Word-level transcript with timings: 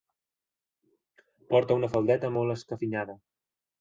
Porta 1.51 1.77
una 1.81 1.91
faldeta 1.97 2.33
molt 2.39 2.55
escafinyada. 2.57 3.19